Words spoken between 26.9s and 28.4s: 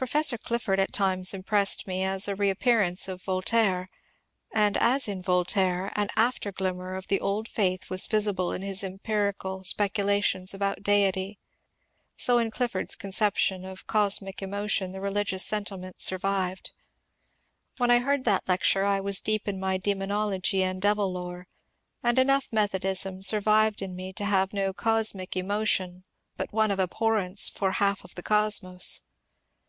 horrence for half of the